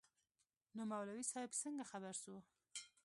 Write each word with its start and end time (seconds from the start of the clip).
نو 0.75 0.81
مولوي 0.91 1.23
صاحب 1.31 1.51
څنگه 1.61 1.83
خبر 1.91 2.13
سو. 2.23 2.35